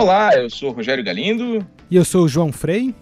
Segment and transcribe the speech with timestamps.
[0.00, 1.58] Olá, eu sou o Rogério Galindo.
[1.90, 2.94] E eu sou o João Frei.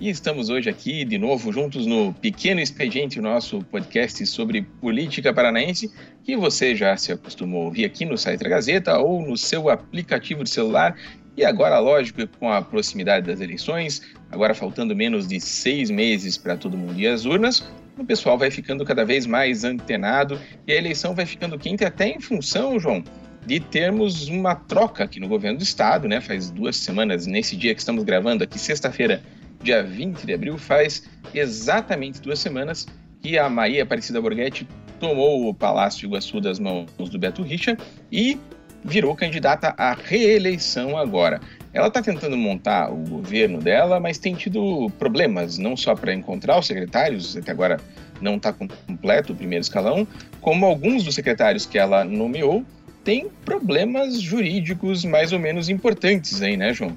[0.00, 5.32] E estamos hoje aqui de novo juntos no Pequeno Expediente, o nosso podcast sobre política
[5.32, 5.88] paranaense,
[6.24, 9.70] que você já se acostumou a ouvir aqui no site da Gazeta ou no seu
[9.70, 10.96] aplicativo de celular.
[11.36, 16.56] E agora, lógico, com a proximidade das eleições, agora faltando menos de seis meses para
[16.56, 20.76] todo mundo ir às urnas, o pessoal vai ficando cada vez mais antenado e a
[20.76, 23.04] eleição vai ficando quente até em função, João,
[23.48, 26.20] de termos uma troca aqui no governo do estado, né?
[26.20, 29.22] Faz duas semanas, nesse dia que estamos gravando aqui, sexta-feira,
[29.62, 32.86] dia 20 de abril, faz exatamente duas semanas
[33.22, 34.68] que a Maria Aparecida Borghetti
[35.00, 37.74] tomou o Palácio Iguaçu das mãos do Beto Richa
[38.12, 38.38] e
[38.84, 41.40] virou candidata à reeleição agora.
[41.72, 46.58] Ela está tentando montar o governo dela, mas tem tido problemas, não só para encontrar
[46.58, 47.80] os secretários, até agora
[48.20, 50.06] não está completo o primeiro escalão,
[50.42, 52.62] como alguns dos secretários que ela nomeou
[53.08, 56.94] têm problemas jurídicos mais ou menos importantes aí, né, João?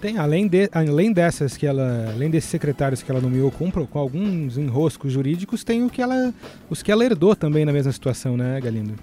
[0.00, 3.98] Tem, além, de, além dessas que ela, além desses secretários que ela nomeou com, com
[4.00, 6.34] alguns enroscos jurídicos, tem o que ela,
[6.68, 8.94] os que ela herdou também na mesma situação, né, Galindo?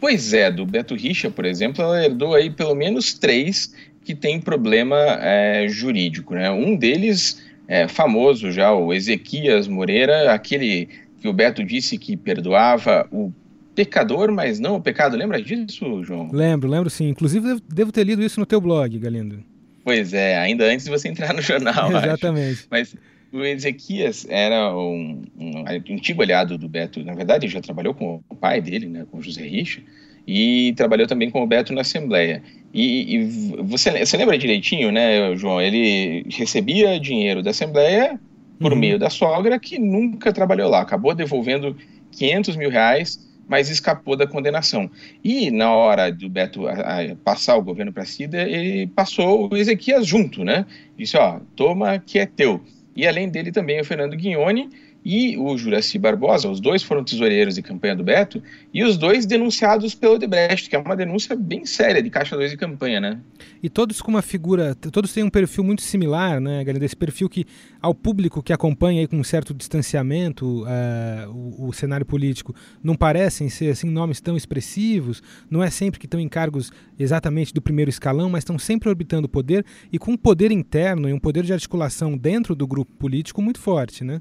[0.00, 3.74] Pois é, do Beto Richa, por exemplo, ela herdou aí pelo menos três
[4.04, 6.48] que tem problema é, jurídico, né?
[6.48, 10.88] Um deles é famoso já, o Ezequias Moreira, aquele
[11.20, 13.32] que o Beto disse que perdoava o
[13.78, 15.16] pecador, mas não o pecado.
[15.16, 16.28] Lembra disso, João?
[16.32, 17.08] Lembro, lembro sim.
[17.08, 19.40] Inclusive, devo ter lido isso no teu blog, Galindo.
[19.84, 21.88] Pois é, ainda antes de você entrar no jornal.
[21.96, 22.58] Exatamente.
[22.58, 22.66] Acho.
[22.68, 22.96] Mas
[23.32, 27.04] o Ezequias era um, um, antigo aliado do Beto.
[27.04, 29.80] Na verdade, ele já trabalhou com o pai dele, né, com José Richa,
[30.26, 32.42] e trabalhou também com o Beto na Assembleia.
[32.74, 33.24] E, e
[33.62, 35.60] você, você, lembra direitinho, né, João?
[35.60, 38.18] Ele recebia dinheiro da Assembleia
[38.58, 38.78] por uhum.
[38.78, 40.80] meio da sogra, que nunca trabalhou lá.
[40.80, 41.76] Acabou devolvendo
[42.10, 44.90] 500 mil reais mas escapou da condenação.
[45.24, 49.56] E na hora do Beto a, a passar o governo para Cida, ele passou o
[49.56, 50.66] Ezequias junto, né?
[50.96, 52.60] Disse, ó, toma que é teu.
[52.94, 54.68] E além dele também o Fernando Guignoni,
[55.10, 58.42] e o Juraci Barbosa, os dois foram tesoureiros de campanha do Beto,
[58.74, 62.50] e os dois denunciados pelo Odebrecht, que é uma denúncia bem séria de Caixa 2
[62.50, 63.18] de campanha, né?
[63.62, 66.84] E todos com uma figura, todos têm um perfil muito similar, né, galera?
[66.84, 67.46] Esse perfil que,
[67.80, 72.54] ao público que acompanha aí com um certo distanciamento uh, o, o, cenário político,
[72.84, 77.54] não parecem ser assim nomes tão expressivos, não é sempre que estão em cargos exatamente
[77.54, 81.14] do primeiro escalão, mas estão sempre orbitando o poder e com um poder interno e
[81.14, 84.20] um poder de articulação dentro do grupo político muito forte, né?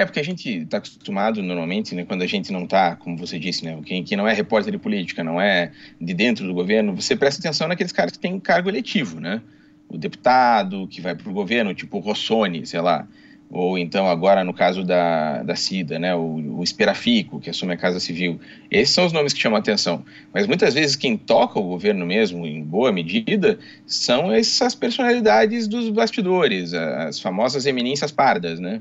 [0.00, 3.38] É, porque a gente está acostumado normalmente, né, quando a gente não está, como você
[3.38, 6.96] disse, né, quem, quem não é repórter de política, não é de dentro do governo,
[6.96, 9.42] você presta atenção naqueles caras que têm cargo eletivo, né?
[9.90, 13.06] O deputado que vai para o governo, tipo o Rossoni, sei lá,
[13.50, 17.76] ou então agora no caso da, da CIDA, né, o, o Esperafico, que assume a
[17.76, 18.40] Casa Civil.
[18.70, 20.02] Esses são os nomes que chamam a atenção.
[20.32, 25.90] Mas muitas vezes quem toca o governo mesmo, em boa medida, são essas personalidades dos
[25.90, 28.80] bastidores, as famosas eminências pardas, né?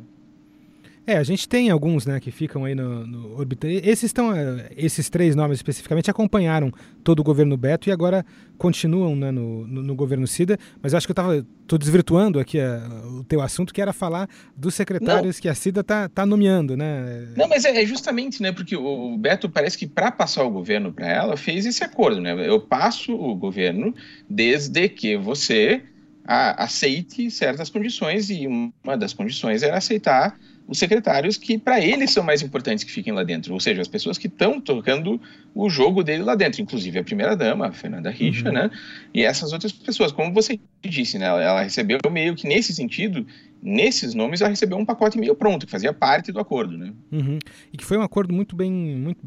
[1.09, 3.67] É, a gente tem alguns, né, que ficam aí no, no orbita.
[3.67, 6.71] Esses estão, eh, esses três nomes especificamente acompanharam
[7.03, 8.23] todo o governo Beto e agora
[8.59, 10.55] continuam né, no, no, no governo Cida.
[10.83, 13.91] Mas acho que eu estava, tô desvirtuando aqui a, eh, o teu assunto, que era
[13.91, 15.41] falar dos secretários Não.
[15.41, 17.29] que a Cida tá, tá nomeando, né?
[17.35, 20.93] Não, mas é, é justamente, né, porque o Beto parece que para passar o governo
[20.93, 22.47] para ela fez esse acordo, né?
[22.47, 23.95] Eu passo o governo
[24.29, 25.81] desde que você
[26.23, 30.37] a, aceite certas condições e uma das condições era aceitar
[30.69, 33.87] os secretários que, para eles, são mais importantes que fiquem lá dentro, ou seja, as
[33.87, 35.19] pessoas que estão tocando
[35.55, 38.53] o jogo dele lá dentro, inclusive a primeira-dama, a Fernanda Richa, uhum.
[38.53, 38.69] né?
[39.11, 40.11] E essas outras pessoas.
[40.11, 41.25] Como você disse, né?
[41.25, 43.25] Ela, recebeu meio que nesse sentido,
[43.63, 46.93] nesses nomes, ela recebeu um pacote meio pronto, que fazia parte do acordo, né?
[47.11, 47.39] Uhum.
[47.73, 49.21] E que foi um acordo muito bem, muito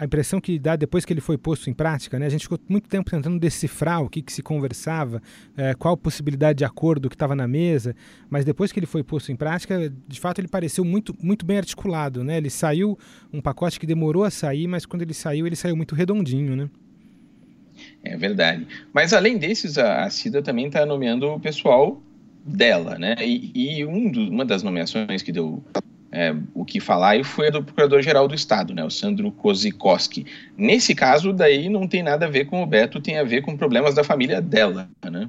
[0.00, 2.24] a impressão que dá depois que ele foi posto em prática, né?
[2.24, 5.22] A gente ficou muito tempo tentando decifrar o que, que se conversava,
[5.54, 7.94] é, qual possibilidade de acordo que estava na mesa,
[8.30, 11.58] mas depois que ele foi posto em prática, de fato ele pareceu muito, muito bem
[11.58, 12.38] articulado, né?
[12.38, 12.98] Ele saiu
[13.30, 16.70] um pacote que demorou a sair, mas quando ele saiu, ele saiu muito redondinho, né?
[18.02, 18.66] É verdade.
[18.94, 22.02] Mas além desses, a, Cida também está nomeando o pessoal
[22.42, 23.16] dela, né?
[23.20, 25.62] E, e um do, uma das nomeações que deu
[26.12, 30.26] é, o que falar e foi a do Procurador-Geral do Estado, né, o Sandro Kozikowski.
[30.56, 33.56] Nesse caso, daí não tem nada a ver com o Beto, tem a ver com
[33.56, 35.28] problemas da família dela, né?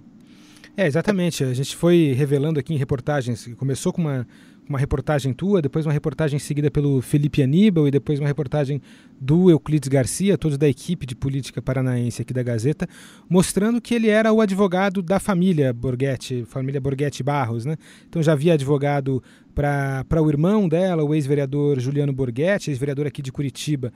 [0.76, 1.44] É, exatamente.
[1.44, 4.26] A gente foi revelando aqui em reportagens, começou com uma
[4.72, 8.82] uma reportagem tua, depois uma reportagem seguida pelo Felipe Aníbal e depois uma reportagem
[9.20, 12.88] do Euclides Garcia, todos da equipe de política paranaense aqui da Gazeta,
[13.30, 17.76] mostrando que ele era o advogado da família Borghetti, família Borghetti Barros, né?
[18.08, 19.22] Então já havia advogado
[19.54, 23.92] para o irmão dela, o ex-vereador Juliano Borghetti, ex-vereador aqui de Curitiba,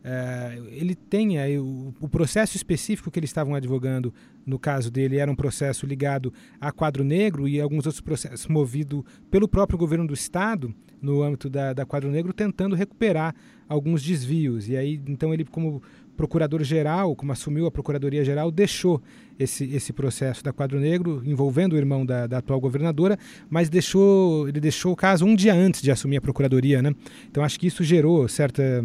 [0.00, 4.14] Uh, ele tem aí o, o, processo específico que eles estavam advogando,
[4.46, 9.04] no caso dele, era um processo ligado a quadro negro e alguns outros processos movido
[9.30, 13.34] pelo próprio governo do Estado, no âmbito da, da quadro negro, tentando recuperar
[13.68, 14.70] alguns desvios.
[14.70, 15.82] E aí, então, ele, como
[16.16, 19.02] procurador-geral, como assumiu a Procuradoria-Geral, deixou
[19.38, 23.18] esse, esse processo da Quadro Negro, envolvendo o irmão da, da, atual governadora,
[23.48, 26.82] mas deixou, ele deixou o caso um dia antes de assumir a Procuradoria.
[26.82, 26.94] Né?
[27.30, 28.84] Então acho que isso gerou certa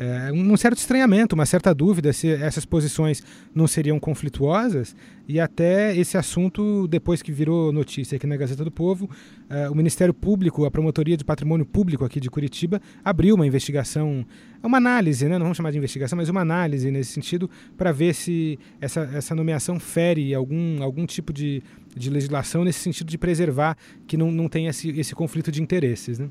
[0.00, 3.20] é, um certo estranhamento, uma certa dúvida se essas posições
[3.52, 4.94] não seriam conflituosas
[5.26, 9.10] e até esse assunto, depois que virou notícia aqui na Gazeta do Povo,
[9.50, 14.24] é, o Ministério Público, a Promotoria de Patrimônio Público aqui de Curitiba, abriu uma investigação,
[14.62, 15.32] uma análise, né?
[15.36, 19.34] não vamos chamar de investigação, mas uma análise nesse sentido, para ver se essa, essa
[19.34, 21.60] nomeação fere algum, algum tipo de,
[21.96, 26.20] de legislação nesse sentido de preservar que não, não tenha esse, esse conflito de interesses.
[26.20, 26.28] Né?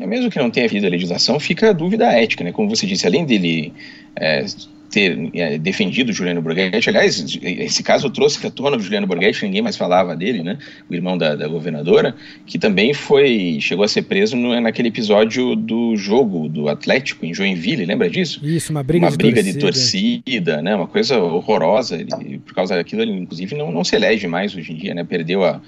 [0.00, 2.52] É, mesmo que não tenha havido a legislação, fica a dúvida ética, né?
[2.52, 3.70] Como você disse, além dele
[4.16, 4.46] é,
[4.90, 9.60] ter é, defendido Juliano Borghetti, aliás, esse caso trouxe à tona o Juliano Borghetti, ninguém
[9.60, 10.56] mais falava dele, né?
[10.88, 12.14] O irmão da, da governadora,
[12.46, 17.34] que também foi, chegou a ser preso no, naquele episódio do jogo do Atlético em
[17.34, 18.40] Joinville, lembra disso?
[18.42, 19.58] Isso, uma briga, uma de, briga torcida.
[19.58, 20.74] de torcida, né?
[20.74, 21.96] Uma coisa horrorosa.
[21.96, 25.04] Ele, por causa daquilo, ele inclusive não, não se elege mais hoje em dia, né?
[25.04, 25.60] Perdeu a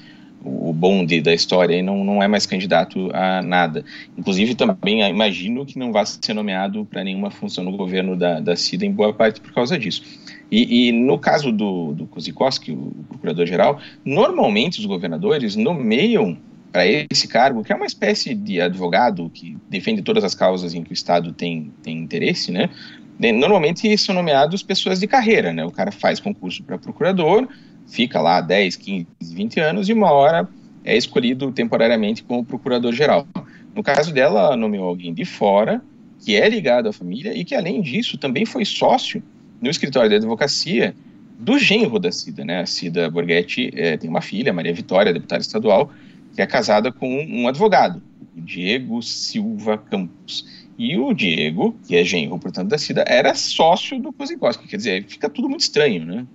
[0.45, 3.85] o bonde da história e não, não é mais candidato a nada.
[4.17, 8.57] Inclusive, também imagino que não vá ser nomeado para nenhuma função no governo da, da
[8.57, 10.03] CIDA, em boa parte por causa disso.
[10.51, 16.37] E, e no caso do, do Kozikowski, o procurador-geral, normalmente os governadores nomeiam
[16.73, 20.83] para esse cargo, que é uma espécie de advogado que defende todas as causas em
[20.83, 22.71] que o Estado tem, tem interesse, né?
[23.19, 25.65] Normalmente são nomeados pessoas de carreira, né?
[25.65, 27.47] O cara faz concurso para procurador,
[27.93, 30.49] fica lá 10, 15, 20 anos e uma hora
[30.83, 33.29] é escolhido temporariamente como procurador-geral.
[33.75, 35.83] No caso dela, ela nomeou alguém de fora,
[36.19, 39.23] que é ligado à família e que, além disso, também foi sócio
[39.61, 40.95] no escritório de advocacia
[41.39, 42.61] do genro da Cida, né?
[42.61, 45.91] A Cida Borghetti é, tem uma filha, Maria Vitória, deputada estadual,
[46.35, 48.03] que é casada com um advogado,
[48.35, 50.47] o Diego Silva Campos.
[50.79, 54.67] E o Diego, que é genro, portanto, da Cida, era sócio do Kozikowski.
[54.67, 56.27] Quer dizer, fica tudo muito estranho, né?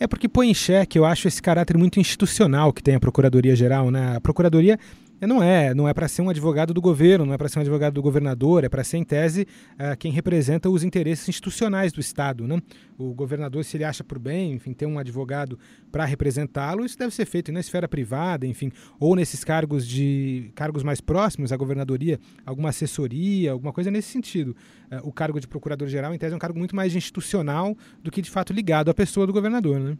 [0.00, 3.90] É porque põe em xeque, eu acho, esse caráter muito institucional que tem a Procuradoria-Geral.
[3.90, 4.16] Né?
[4.16, 4.78] A Procuradoria
[5.26, 7.62] não é, não é para ser um advogado do governo, não é para ser um
[7.62, 12.00] advogado do governador, é para ser, em tese, uh, quem representa os interesses institucionais do
[12.00, 12.46] Estado.
[12.46, 12.60] Né?
[12.96, 15.58] O governador, se ele acha por bem, enfim, ter um advogado
[15.90, 18.70] para representá-lo, isso deve ser feito na esfera privada, enfim,
[19.00, 24.56] ou nesses cargos de cargos mais próximos à governadoria, alguma assessoria, alguma coisa nesse sentido.
[24.90, 28.22] Uh, o cargo de procurador-geral, em tese, é um cargo muito mais institucional do que,
[28.22, 29.80] de fato, ligado à pessoa do governador.
[29.80, 29.98] Né?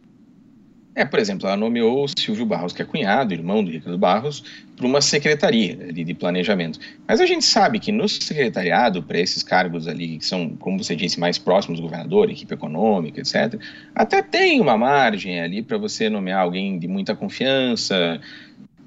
[0.99, 4.43] É, por exemplo, ela nomeou Silvio Barros, que é cunhado, irmão do Ricardo Barros,
[4.75, 6.77] para uma secretaria ali de planejamento.
[7.07, 10.97] Mas a gente sabe que no secretariado, para esses cargos ali, que são, como você
[10.97, 13.57] disse, mais próximos do governador, equipe econômica, etc.,
[13.95, 18.19] até tem uma margem ali para você nomear alguém de muita confiança.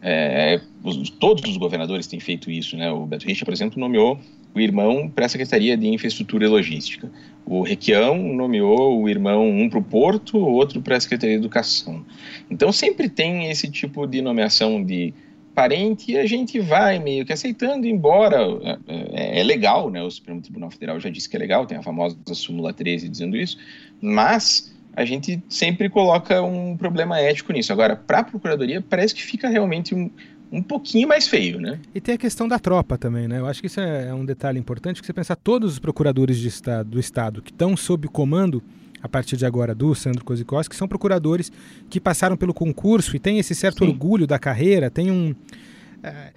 [0.02, 2.92] É, os, todos os governadores têm feito isso, né?
[2.92, 4.20] O Beto Richa, por exemplo, nomeou
[4.54, 7.10] o irmão para a Secretaria de Infraestrutura e Logística.
[7.44, 12.04] O Requião nomeou o irmão um para o Porto, outro para a Secretaria de Educação.
[12.50, 15.12] Então sempre tem esse tipo de nomeação de
[15.54, 18.38] parente e a gente vai meio que aceitando, embora
[18.86, 20.02] é, é, legal, né?
[20.02, 23.36] O Supremo Tribunal Federal já disse que é legal, tem a famosa súmula 13 dizendo
[23.36, 23.58] isso,
[24.00, 27.72] mas a gente sempre coloca um problema ético nisso.
[27.72, 30.10] Agora, para a Procuradoria, parece que fica realmente um,
[30.52, 31.80] um pouquinho mais feio, né?
[31.94, 33.38] E tem a questão da tropa também, né?
[33.38, 36.38] Eu acho que isso é, é um detalhe importante, que você pensar todos os procuradores
[36.38, 38.62] de estado, do Estado que estão sob comando
[39.02, 41.50] a partir de agora do Sandro Kozikowski, que são procuradores
[41.88, 43.90] que passaram pelo concurso e têm esse certo Sim.
[43.90, 45.34] orgulho da carreira, tem um...
[46.02, 46.32] É,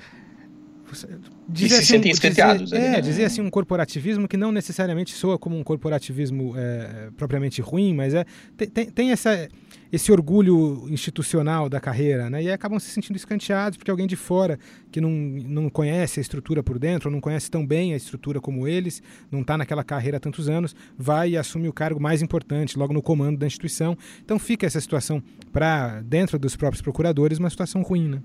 [1.47, 3.01] dizer assim, dizer, ali, é, né?
[3.01, 8.13] dizer assim um corporativismo que não necessariamente soa como um corporativismo é, propriamente ruim, mas
[8.13, 9.49] é tem, tem essa,
[9.95, 12.43] esse orgulho institucional da carreira, né?
[12.43, 14.59] E acabam se sentindo escanteados porque alguém de fora
[14.91, 18.41] que não, não conhece a estrutura por dentro, ou não conhece tão bem a estrutura
[18.41, 22.21] como eles, não está naquela carreira há tantos anos, vai e assume o cargo mais
[22.21, 23.97] importante, logo no comando da instituição.
[24.21, 25.23] Então fica essa situação
[25.53, 28.21] para dentro dos próprios procuradores uma situação ruim, né?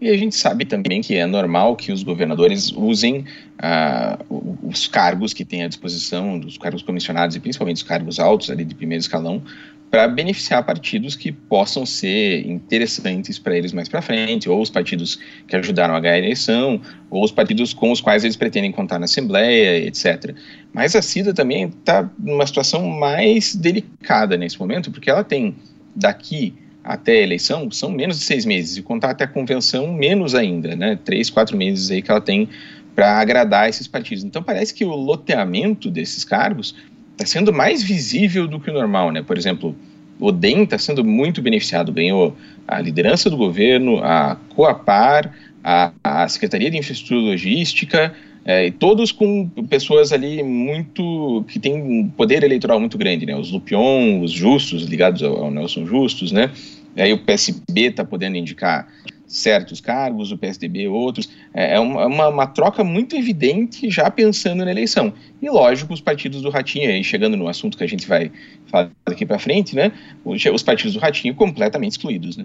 [0.00, 3.26] E a gente sabe também que é normal que os governadores usem
[3.58, 4.18] ah,
[4.62, 8.64] os cargos que têm à disposição, dos cargos comissionados e principalmente os cargos altos ali
[8.64, 9.42] de primeiro escalão,
[9.90, 15.18] para beneficiar partidos que possam ser interessantes para eles mais para frente, ou os partidos
[15.48, 16.80] que ajudaram a ganhar a eleição,
[17.10, 20.34] ou os partidos com os quais eles pretendem contar na Assembleia, etc.
[20.72, 25.56] Mas a CIDA também está numa situação mais delicada nesse momento, porque ela tem
[25.94, 26.54] daqui
[26.84, 30.76] até a eleição são menos de seis meses, e contar até a convenção, menos ainda,
[30.76, 30.98] né?
[31.04, 32.48] Três, quatro meses aí que ela tem
[32.94, 34.24] para agradar esses partidos.
[34.24, 36.74] Então parece que o loteamento desses cargos
[37.20, 39.22] está sendo mais visível do que o normal, né?
[39.22, 39.76] Por exemplo,
[40.18, 42.34] o DEM está sendo muito beneficiado, ganhou
[42.66, 48.70] a liderança do governo, a Coapar, a, a Secretaria de Infraestrutura e Logística, é, e
[48.70, 53.36] todos com pessoas ali muito que têm um poder eleitoral muito grande, né?
[53.36, 56.50] Os Lupion, os Justos ligados ao, ao Nelson Justos, né?
[56.96, 58.88] Aí o PSB está podendo indicar
[59.30, 61.30] certos cargos, o PSDB outros.
[61.54, 65.12] É, é uma, uma, uma, troca muito evidente já pensando na eleição.
[65.40, 68.30] E lógico, os partidos do Ratinho, aí chegando no assunto que a gente vai
[68.66, 69.92] falar daqui para frente, né?
[70.24, 72.44] Os partidos do Ratinho completamente excluídos, né?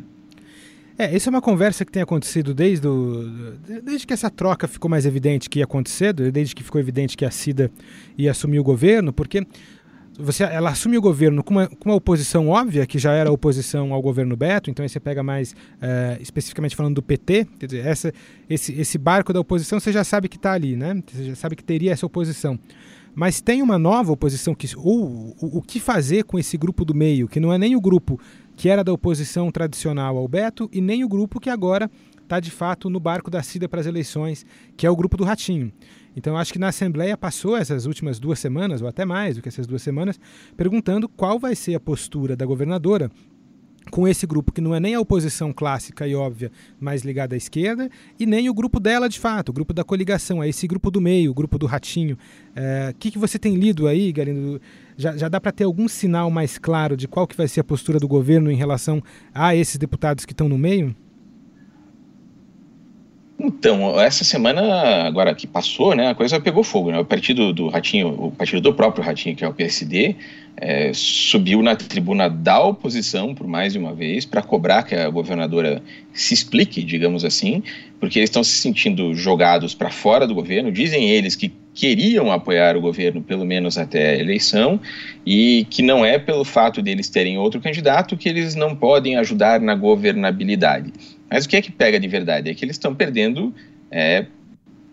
[0.97, 4.89] É, isso é uma conversa que tem acontecido desde, o, desde que essa troca ficou
[4.89, 7.69] mais evidente que ia acontecer, desde que ficou evidente que a Cida
[8.17, 9.45] ia assumir o governo, porque
[10.17, 13.93] você, ela assume o governo com uma, com uma oposição óbvia, que já era oposição
[13.93, 17.85] ao governo Beto, então aí você pega mais uh, especificamente falando do PT, quer dizer,
[17.85, 18.13] essa,
[18.49, 21.01] esse, esse barco da oposição você já sabe que está ali, né?
[21.11, 22.59] Você já sabe que teria essa oposição.
[23.15, 24.67] Mas tem uma nova oposição que.
[24.75, 27.81] Ou o, o que fazer com esse grupo do meio, que não é nem o
[27.81, 28.19] grupo
[28.57, 31.89] que era da oposição tradicional ao Beto e nem o grupo que agora
[32.21, 34.45] está de fato no barco da Cida para as eleições,
[34.75, 35.71] que é o grupo do Ratinho.
[36.15, 39.49] Então, acho que na Assembleia passou essas últimas duas semanas, ou até mais do que
[39.49, 40.19] essas duas semanas,
[40.55, 43.11] perguntando qual vai ser a postura da governadora
[43.91, 47.37] com esse grupo que não é nem a oposição clássica e óbvia, mais ligada à
[47.37, 50.89] esquerda, e nem o grupo dela de fato, o grupo da coligação, é esse grupo
[50.89, 52.15] do meio, o grupo do ratinho.
[52.15, 52.17] O
[52.55, 54.61] é, que, que você tem lido aí, Galindo?
[54.97, 57.63] Já, já dá para ter algum sinal mais claro de qual que vai ser a
[57.63, 59.03] postura do governo em relação
[59.33, 60.95] a esses deputados que estão no meio?
[63.37, 64.61] Então, essa semana
[65.05, 66.99] agora que passou, né, a coisa pegou fogo, né?
[66.99, 70.15] O partido do Ratinho, o partido do próprio Ratinho, que é o PSD,
[70.55, 75.09] é, subiu na tribuna da oposição por mais de uma vez para cobrar que a
[75.09, 77.61] governadora se explique, digamos assim,
[77.99, 80.71] porque eles estão se sentindo jogados para fora do governo.
[80.71, 84.79] Dizem eles que queriam apoiar o governo pelo menos até a eleição
[85.25, 89.59] e que não é pelo fato deles terem outro candidato que eles não podem ajudar
[89.59, 90.93] na governabilidade.
[91.29, 92.49] Mas o que é que pega de verdade?
[92.49, 93.53] É que eles estão perdendo
[93.91, 94.25] é,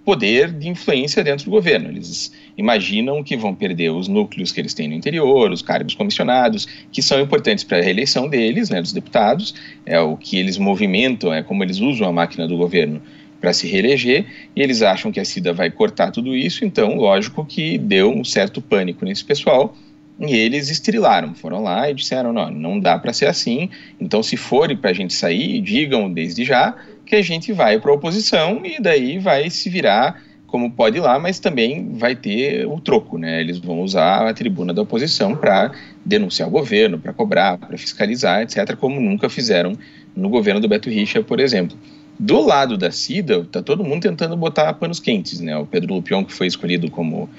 [0.04, 1.88] poder de influência dentro do governo.
[1.88, 6.66] Eles imaginam que vão perder os núcleos que eles têm no interior, os cargos comissionados,
[6.90, 9.54] que são importantes para a reeleição deles, né, dos deputados,
[9.86, 13.00] é o que eles movimentam, é como eles usam a máquina do governo
[13.40, 14.24] para se reeleger,
[14.54, 18.22] e eles acham que a Cida vai cortar tudo isso, então, lógico que deu um
[18.24, 19.76] certo pânico nesse pessoal,
[20.22, 23.68] e eles estrilaram, foram lá e disseram: não, não dá para ser assim.
[24.00, 26.74] Então, se for para a gente sair, digam desde já
[27.04, 31.18] que a gente vai para a oposição e daí vai se virar como pode lá,
[31.18, 33.40] mas também vai ter o troco, né?
[33.40, 35.72] Eles vão usar a tribuna da oposição para
[36.04, 39.72] denunciar o governo, para cobrar, para fiscalizar, etc., como nunca fizeram
[40.14, 41.76] no governo do Beto Richa, por exemplo.
[42.18, 45.56] Do lado da Cida, está todo mundo tentando botar panos quentes, né?
[45.56, 47.30] O Pedro Lupion, que foi escolhido como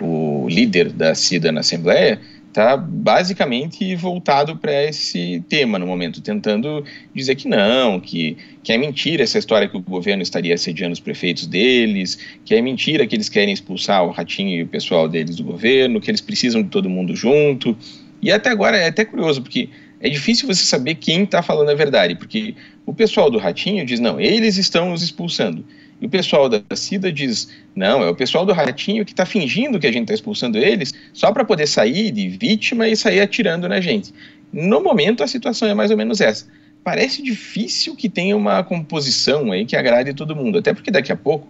[0.00, 2.20] o líder da CIDA na Assembleia,
[2.56, 6.82] está basicamente voltado para esse tema no momento, tentando
[7.14, 11.00] dizer que não, que, que é mentira essa história que o governo estaria assediando os
[11.00, 15.36] prefeitos deles, que é mentira que eles querem expulsar o Ratinho e o pessoal deles
[15.36, 17.76] do governo, que eles precisam de todo mundo junto.
[18.22, 19.68] E até agora é até curioso, porque
[20.00, 22.54] é difícil você saber quem está falando a verdade, porque
[22.86, 25.62] o pessoal do Ratinho diz, não, eles estão nos expulsando.
[26.00, 29.78] E o pessoal da CIDA diz: não, é o pessoal do Ratinho que está fingindo
[29.78, 33.68] que a gente está expulsando eles só para poder sair de vítima e sair atirando
[33.68, 34.12] na gente.
[34.52, 36.46] No momento, a situação é mais ou menos essa.
[36.84, 41.16] Parece difícil que tenha uma composição aí que agrade todo mundo, até porque daqui a
[41.16, 41.48] pouco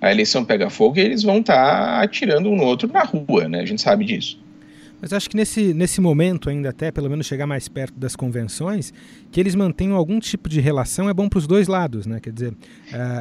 [0.00, 3.48] a eleição pega fogo e eles vão estar tá atirando um no outro na rua,
[3.48, 3.60] né?
[3.60, 4.38] A gente sabe disso.
[5.00, 8.92] Mas acho que nesse, nesse momento, ainda até pelo menos chegar mais perto das convenções,
[9.30, 12.20] que eles mantenham algum tipo de relação é bom para os dois lados, né?
[12.20, 12.54] Quer dizer,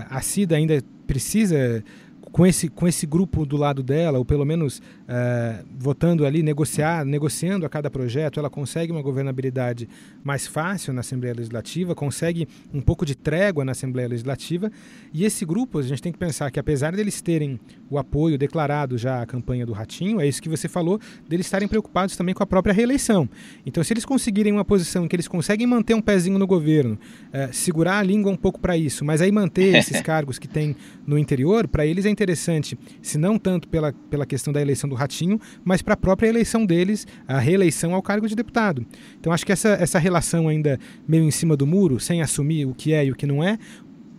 [0.10, 1.84] a Cida ainda precisa
[2.32, 7.06] com esse, com esse grupo do lado dela, ou pelo menos uh, votando ali, negociar,
[7.06, 9.88] negociando a cada projeto, ela consegue uma governabilidade
[10.24, 14.72] mais fácil na Assembleia Legislativa, consegue um pouco de trégua na Assembleia Legislativa.
[15.14, 17.60] E esse grupo, a gente tem que pensar que apesar deles terem
[17.90, 21.68] o apoio declarado já à campanha do Ratinho, é isso que você falou, deles estarem
[21.68, 23.30] preocupados também com a própria reeleição.
[23.66, 27.00] Então, se eles conseguirem uma posição em que eles conseguem manter um pezinho no governo,
[27.30, 30.76] uh, segurar a língua um pouco para isso, mas aí manter esses cargos que tem
[31.08, 34.90] no interior, para eles é interessante interessante, se não tanto pela, pela questão da eleição
[34.90, 38.86] do Ratinho, mas para a própria eleição deles, a reeleição ao cargo de deputado.
[39.20, 42.74] Então acho que essa, essa relação ainda meio em cima do muro, sem assumir o
[42.74, 43.58] que é e o que não é,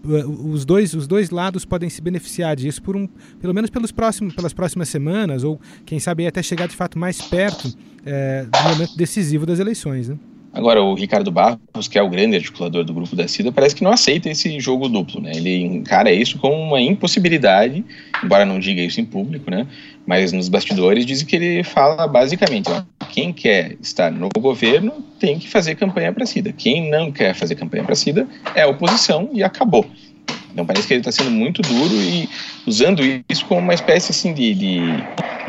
[0.04, 3.08] os dois, os dois lados podem se beneficiar disso por um,
[3.40, 7.20] pelo menos pelos próximos, pelas próximas semanas, ou quem sabe até chegar de fato mais
[7.20, 7.72] perto
[8.04, 10.08] é, do momento decisivo das eleições.
[10.08, 10.16] Né?
[10.56, 13.84] Agora, o Ricardo Barros, que é o grande articulador do grupo da CIDA, parece que
[13.84, 15.32] não aceita esse jogo duplo, né?
[15.34, 17.84] Ele encara isso como uma impossibilidade,
[18.24, 19.66] embora não diga isso em público, né?
[20.06, 25.38] Mas nos bastidores dizem que ele fala basicamente, ó, quem quer estar no governo tem
[25.38, 26.54] que fazer campanha para CIDA.
[26.56, 29.84] Quem não quer fazer campanha para CIDA é oposição e acabou.
[30.54, 32.26] Então parece que ele está sendo muito duro e
[32.66, 34.80] usando isso como uma espécie assim de, de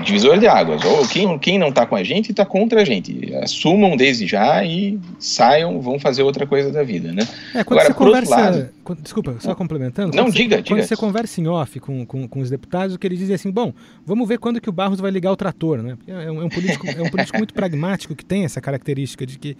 [0.03, 0.83] divisor de águas.
[0.83, 3.33] Ou quem, quem não está com a gente está contra a gente.
[3.35, 7.27] Assumam desde já e saiam, vão fazer outra coisa da vida, né?
[7.53, 10.15] É, quando Agora, você conversa, lado, quando, desculpa, só complementando.
[10.15, 10.75] Não, você, diga, quando diga.
[10.75, 13.51] Quando você conversa em off com, com, com, os deputados, o que eles dizem assim,
[13.51, 13.73] bom,
[14.05, 15.97] vamos ver quando que o Barros vai ligar o trator, né?
[16.07, 19.37] É um, é um político, é um político muito pragmático que tem essa característica de
[19.37, 19.57] que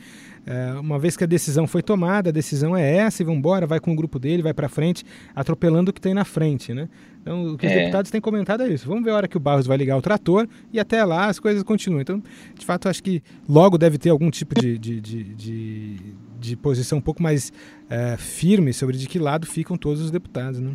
[0.48, 3.68] é, uma vez que a decisão foi tomada, a decisão é essa e vamos embora,
[3.68, 5.04] vai com o grupo dele, vai para frente,
[5.36, 6.88] atropelando o que tem na frente, né?
[7.22, 7.80] Então, o que os é.
[7.80, 8.88] deputados têm comentado é isso.
[8.88, 11.38] Vamos ver a hora que o Barros vai ligar o trator e até lá as
[11.38, 12.00] coisas continuam.
[12.00, 12.24] Então,
[12.58, 15.96] de fato, acho que logo deve ter algum tipo de, de, de, de,
[16.40, 17.52] de posição um pouco mais
[17.90, 20.72] é, firme sobre de que lado ficam todos os deputados, né?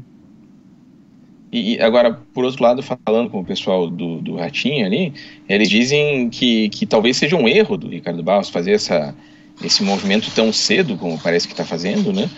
[1.51, 5.15] E agora, por outro lado, falando com o pessoal do, do Ratinho ali,
[5.49, 9.15] eles dizem que, que talvez seja um erro do Ricardo Barros fazer essa,
[9.65, 12.29] esse movimento tão cedo como parece que está fazendo, né?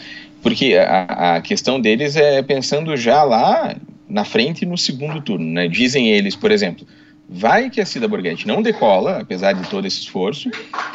[0.43, 3.75] Porque a, a, questão deles é pensando já lá
[4.09, 5.69] na frente no segundo turno, né?
[5.69, 6.87] Dizem eles, por exemplo,
[7.29, 10.51] vai que a Cida Borghetti não decola, apesar de todo esse esforço,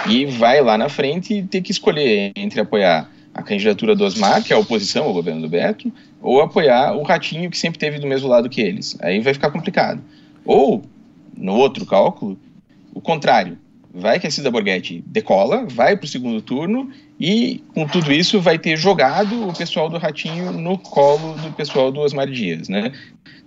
[0.07, 4.53] e vai lá na frente ter que escolher entre apoiar a candidatura do Osmar, que
[4.53, 8.07] é a oposição ao governo do Beto, ou apoiar o Ratinho, que sempre teve do
[8.07, 8.98] mesmo lado que eles.
[9.01, 10.01] Aí vai ficar complicado.
[10.45, 10.83] Ou,
[11.36, 12.38] no outro cálculo,
[12.93, 13.57] o contrário
[13.93, 18.39] vai que a Cida Borghetti decola, vai para o segundo turno e, com tudo isso,
[18.39, 22.91] vai ter jogado o pessoal do Ratinho no colo do pessoal do Osmar Dias, né?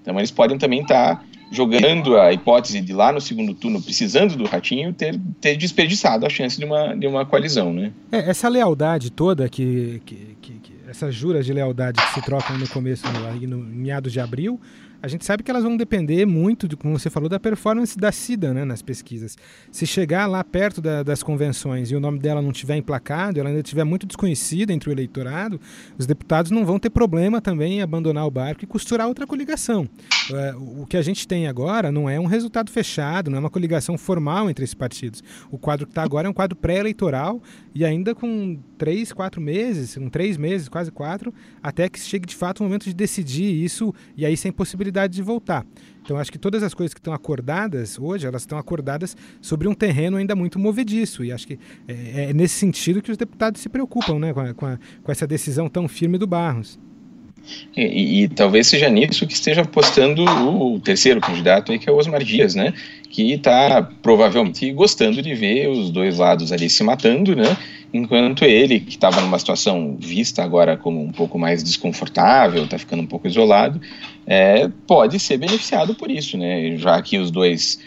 [0.01, 4.37] Então, eles podem também estar tá jogando a hipótese de lá no segundo turno, precisando
[4.37, 7.93] do Ratinho, ter, ter desperdiçado a chance de uma, de uma coalizão, né?
[8.11, 12.59] É, essa lealdade toda, que, que, que, que, essas juras de lealdade que se trocam
[12.59, 14.59] no começo, no, no meados de abril,
[15.02, 18.12] a gente sabe que elas vão depender muito, de, como você falou, da performance da
[18.12, 19.37] CIDA né, nas pesquisas.
[19.73, 23.49] Se chegar lá perto da, das convenções e o nome dela não tiver emplacado, ela
[23.49, 25.60] ainda estiver muito desconhecida entre o eleitorado,
[25.99, 29.88] os deputados não vão ter problema também em abandonar o barco e costurar outra coligação.
[30.32, 33.50] É, o que a gente tem agora não é um resultado fechado, não é uma
[33.50, 35.23] coligação formal entre esses partidos.
[35.50, 37.43] O quadro que está agora é um quadro pré-eleitoral
[37.75, 42.34] e ainda com três, quatro meses, com três meses, quase quatro, até que chegue de
[42.34, 45.64] fato o momento de decidir isso e aí sem possibilidade de voltar.
[46.04, 49.73] Então, acho que todas as coisas que estão acordadas hoje, elas estão acordadas sobre um
[49.73, 51.25] terreno ainda muito movediço.
[51.25, 54.52] E acho que é, é nesse sentido que os deputados se preocupam né, com, a,
[54.52, 56.76] com, a, com essa decisão tão firme do Barros.
[57.76, 61.92] E, e, e, talvez seja nisso que esteja apostando o, terceiro candidato aí, que é
[61.92, 62.73] o Osmar Dias, né?
[63.10, 67.56] Que está provavelmente gostando de ver os dois lados ali se matando, né?
[67.93, 73.02] Enquanto ele, que estava numa situação vista agora como um pouco mais desconfortável, está ficando
[73.02, 73.81] um pouco isolado,
[74.26, 76.76] é, pode ser beneficiado por isso, né?
[76.76, 77.78] Já que os dois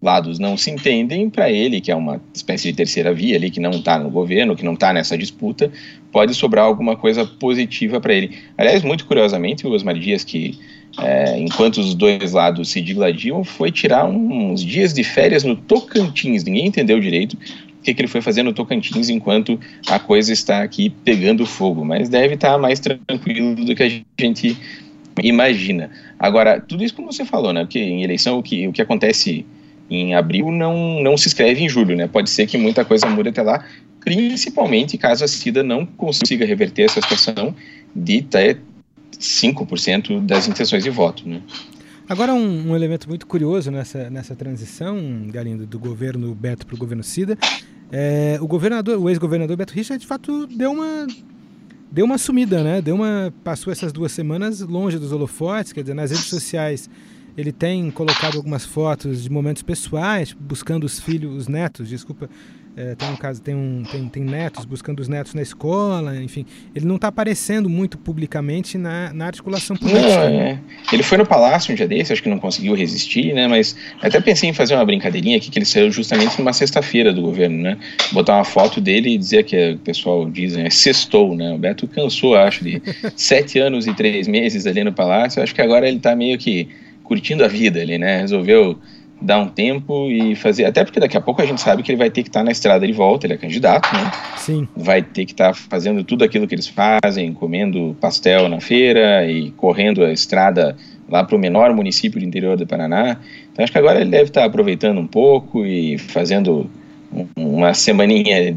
[0.00, 3.60] lados não se entendem, para ele, que é uma espécie de terceira via ali, que
[3.60, 5.70] não está no governo, que não está nessa disputa,
[6.10, 8.38] pode sobrar alguma coisa positiva para ele.
[8.56, 10.58] Aliás, muito curiosamente, o Osmar Dias, que
[10.98, 16.44] é, enquanto os dois lados se digladiam, foi tirar uns dias de férias no Tocantins.
[16.44, 17.36] Ninguém entendeu direito
[17.80, 21.82] o que, que ele foi fazer no Tocantins enquanto a coisa está aqui pegando fogo,
[21.82, 23.88] mas deve estar mais tranquilo do que a
[24.20, 24.56] gente
[25.22, 25.90] imagina.
[26.18, 27.62] Agora, tudo isso como você falou, né?
[27.62, 29.46] Porque em eleição o que, o que acontece
[29.90, 32.06] em abril não, não se escreve em julho, né?
[32.06, 33.64] Pode ser que muita coisa mude até lá,
[34.04, 37.54] principalmente caso a CIDA não consiga reverter essa situação
[37.96, 38.58] de até
[39.18, 41.40] 5% das intenções de voto, né?
[42.10, 46.76] Agora, um, um, elemento muito curioso nessa, nessa transição, Galindo, do governo Beto para o
[46.76, 47.38] governo Cida,
[47.92, 51.06] é, o governador, o ex-governador Beto Richa, de fato, deu uma
[51.88, 52.82] deu uma sumida, né?
[52.82, 56.90] Deu uma passou essas duas semanas longe dos holofotes, quer dizer, nas redes sociais
[57.36, 62.28] ele tem colocado algumas fotos de momentos pessoais, buscando os filhos, os netos, desculpa,
[62.76, 66.46] é, tem um caso, tem, um, tem, tem netos buscando os netos na escola, enfim.
[66.74, 70.30] Ele não está aparecendo muito publicamente na, na articulação política.
[70.30, 70.58] Não, é.
[70.92, 73.48] Ele foi no palácio um dia desse, acho que não conseguiu resistir, né?
[73.48, 77.22] Mas até pensei em fazer uma brincadeirinha aqui, que ele saiu justamente numa sexta-feira do
[77.22, 77.76] governo, né?
[78.12, 81.52] Botar uma foto dele e dizer que o pessoal diz, é sextou, né?
[81.52, 82.80] O Beto cansou, acho, de
[83.16, 85.42] sete anos e três meses ali no palácio.
[85.42, 86.68] Acho que agora ele está meio que
[87.02, 88.20] curtindo a vida ali, né?
[88.20, 88.78] Resolveu
[89.20, 90.64] dar um tempo e fazer.
[90.64, 92.44] Até porque daqui a pouco a gente sabe que ele vai ter que estar tá
[92.44, 94.10] na estrada de volta, ele é candidato, né?
[94.36, 94.66] Sim.
[94.76, 99.30] Vai ter que estar tá fazendo tudo aquilo que eles fazem, comendo pastel na feira
[99.30, 100.76] e correndo a estrada
[101.08, 103.18] lá para o menor município do interior do Paraná.
[103.52, 106.70] Então acho que agora ele deve estar tá aproveitando um pouco e fazendo
[107.36, 108.54] uma semaninha,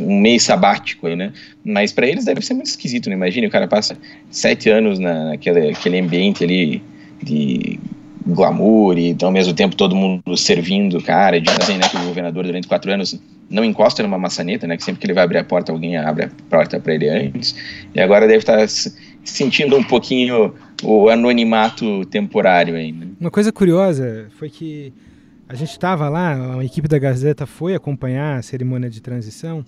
[0.00, 1.32] um mês sabático aí, né?
[1.64, 3.96] Mas para eles deve ser muito esquisito, não imagine, o cara passa
[4.30, 6.82] sete anos na, naquele aquele ambiente ali
[7.22, 7.78] de
[8.26, 12.04] glamour e então, ao mesmo tempo todo mundo servindo o cara, dizem né, que o
[12.04, 15.38] governador durante quatro anos não encosta numa maçaneta, né, que sempre que ele vai abrir
[15.38, 17.54] a porta alguém abre a porta para ele antes,
[17.94, 18.66] e agora deve estar
[19.24, 23.04] sentindo um pouquinho o anonimato temporário ainda.
[23.06, 23.12] Né?
[23.20, 24.92] Uma coisa curiosa foi que
[25.48, 29.64] a gente estava lá, a equipe da Gazeta foi acompanhar a cerimônia de transição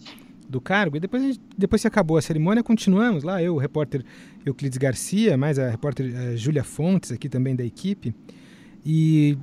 [0.49, 4.03] do cargo, e depois, gente, depois que acabou a cerimônia, continuamos lá, eu, o repórter
[4.45, 8.15] Euclides Garcia, mais a repórter uh, Júlia Fontes, aqui também da equipe,
[8.89, 9.37] e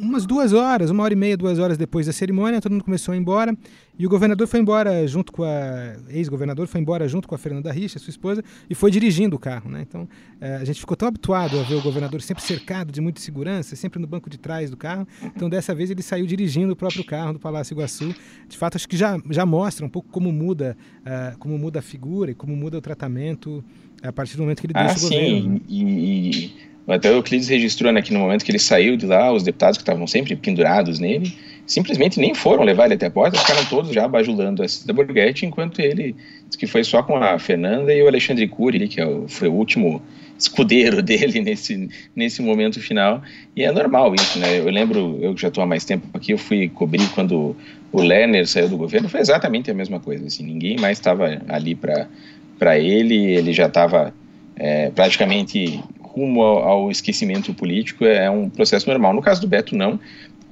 [0.00, 3.12] umas duas horas, uma hora e meia, duas horas depois da cerimônia, todo mundo começou
[3.12, 3.56] a ir embora
[3.96, 7.70] e o governador foi embora junto com a ex-governador foi embora junto com a Fernanda
[7.70, 9.84] Richa, sua esposa, e foi dirigindo o carro, né?
[9.88, 10.08] Então
[10.40, 13.76] é, a gente ficou tão habituado a ver o governador sempre cercado de muita segurança,
[13.76, 15.06] sempre no banco de trás do carro.
[15.22, 18.12] Então dessa vez ele saiu dirigindo o próprio carro do Palácio Iguaçu.
[18.48, 21.82] De fato acho que já já mostra um pouco como muda uh, como muda a
[21.82, 23.64] figura e como muda o tratamento
[24.02, 25.06] a partir do momento que ele ah, deixa sim.
[25.06, 25.60] o governo.
[25.68, 29.42] E, até o Euclides registrou né, que no momento que ele saiu de lá, os
[29.42, 33.64] deputados que estavam sempre pendurados nele, simplesmente nem foram levar ele até a porta, ficaram
[33.66, 36.16] todos já bajulando a Cida Borghetti, enquanto ele
[36.56, 40.02] que foi só com a Fernanda e o Alexandre Cury, que é foi o último
[40.38, 43.22] escudeiro dele nesse, nesse momento final.
[43.54, 44.58] E é normal isso, né?
[44.58, 47.54] Eu lembro, eu que já estou há mais tempo aqui, eu fui cobrir quando
[47.92, 50.26] o Lerner saiu do governo, foi exatamente a mesma coisa.
[50.26, 54.14] Assim, ninguém mais estava ali para ele, ele já estava
[54.56, 55.80] é, praticamente
[56.18, 59.14] rumo ao, ao, esquecimento político é um processo normal.
[59.14, 59.98] No caso do Beto, não,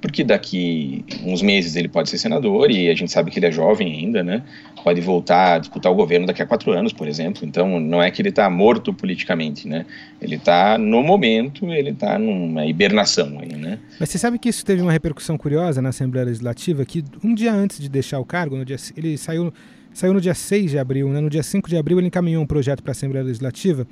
[0.00, 3.50] porque daqui uns meses ele pode ser senador e a gente sabe que ele é
[3.50, 4.42] jovem ainda, né?
[4.84, 7.46] Pode voltar a disputar o governo daqui a quatro anos, por exemplo.
[7.46, 9.84] Então, não é que ele está morto politicamente, né?
[10.20, 13.78] Ele está, no momento, ele está numa hibernação aí, né?
[13.98, 17.52] Mas você sabe que isso teve uma repercussão curiosa na Assembleia Legislativa, que um dia
[17.52, 19.52] antes de deixar o cargo, dia, ele saiu,
[19.92, 21.20] saiu no dia 6 de abril, né?
[21.20, 23.86] No dia 5 de abril ele encaminhou um projeto para a Assembleia Legislativa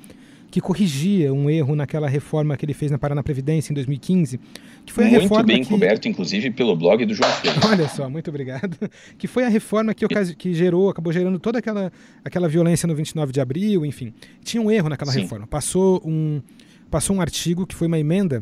[0.55, 4.39] que corrigia um erro naquela reforma que ele fez na Paraná Previdência em 2015,
[4.85, 5.67] que foi muito a reforma bem que...
[5.67, 7.59] coberto, inclusive pelo blog do João Freire.
[7.67, 8.77] Olha só, muito obrigado.
[9.17, 11.91] Que foi a reforma que, que gerou, acabou gerando toda aquela,
[12.23, 14.13] aquela violência no 29 de abril, enfim.
[14.45, 15.23] Tinha um erro naquela Sim.
[15.23, 15.45] reforma.
[15.45, 16.41] Passou um,
[16.89, 18.41] passou um artigo que foi uma emenda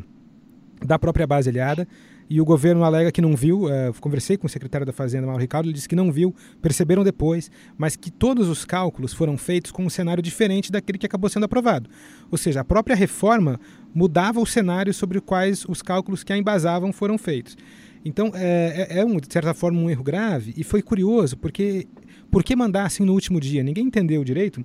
[0.86, 1.84] da própria base aliada
[2.28, 3.64] e o governo alega que não viu.
[3.64, 7.04] Uh, conversei com o secretário da Fazenda, Mauro Ricardo, ele disse que não viu, perceberam
[7.04, 11.28] depois, mas que todos os cálculos foram feitos com um cenário diferente daquele que acabou
[11.28, 11.88] sendo aprovado.
[12.30, 13.60] Ou seja, a própria reforma
[13.94, 17.56] mudava o cenário sobre os quais os cálculos que a embasavam foram feitos.
[18.04, 21.86] Então, é, é, é um, de certa forma um erro grave e foi curioso, porque
[22.30, 23.62] por que assim no último dia?
[23.62, 24.64] Ninguém entendeu direito.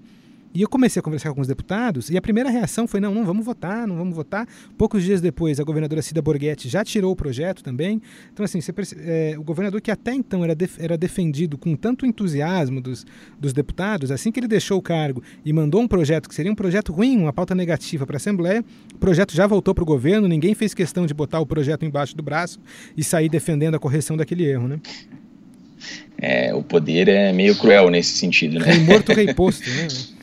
[0.52, 3.24] E eu comecei a conversar com os deputados e a primeira reação foi: não, não
[3.24, 4.48] vamos votar, não vamos votar.
[4.78, 8.02] Poucos dias depois, a governadora Cida Borghetti já tirou o projeto também.
[8.34, 8.60] Então, assim,
[8.98, 13.06] é, o governador que até então era, def, era defendido com tanto entusiasmo dos,
[13.40, 16.56] dos deputados, assim que ele deixou o cargo e mandou um projeto que seria um
[16.56, 20.28] projeto ruim, uma pauta negativa para a Assembleia, o projeto já voltou para o governo,
[20.28, 22.60] ninguém fez questão de botar o projeto embaixo do braço
[22.98, 24.80] e sair defendendo a correção daquele erro, né?
[26.18, 28.66] É, o poder é meio cruel nesse sentido, né?
[28.66, 29.88] Rei morto, rei posto, né?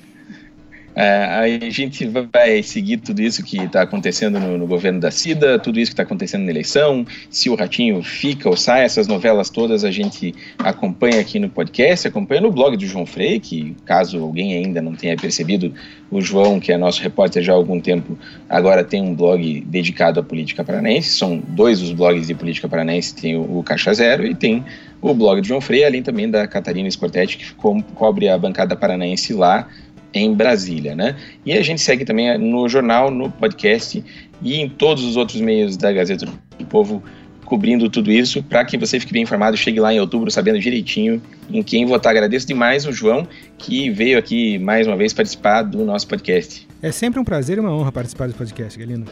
[0.98, 5.58] É, a gente vai seguir tudo isso que está acontecendo no, no, governo da Cida,
[5.58, 9.50] tudo isso que está acontecendo na eleição, se o Ratinho fica ou sai, essas novelas
[9.50, 14.18] todas a gente acompanha aqui no podcast, acompanha no blog do João Frei, que caso
[14.22, 15.70] alguém ainda não tenha percebido,
[16.10, 20.20] o João, que é nosso repórter já há algum tempo, agora tem um blog dedicado
[20.20, 24.24] à política paranaense, são dois os blogs de política paranaense, tem o, o Caixa Zero
[24.24, 24.64] e tem
[25.02, 28.74] o blog do João Frei, além também da Catarina Scortetti, que co cobre a bancada
[28.74, 29.68] paranaense lá,
[30.12, 31.16] em Brasília, né?
[31.44, 34.02] E a gente segue também no jornal, no podcast
[34.42, 37.02] e em todos os outros meios da Gazeta do Povo
[37.44, 41.22] cobrindo tudo isso para que você fique bem informado, chegue lá em outubro sabendo direitinho
[41.48, 42.10] em quem votar.
[42.10, 46.66] Agradeço demais o João que veio aqui mais uma vez participar do nosso podcast.
[46.82, 49.06] É sempre um prazer e uma honra participar do podcast, Galino.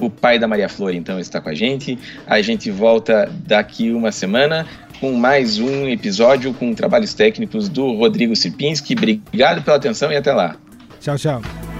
[0.00, 1.98] O pai da Maria Flor, então, está com a gente.
[2.26, 4.66] A gente volta daqui uma semana
[5.00, 8.94] com mais um episódio com trabalhos técnicos do Rodrigo Sipinski.
[8.94, 10.56] Obrigado pela atenção e até lá.
[11.00, 11.79] Tchau, tchau.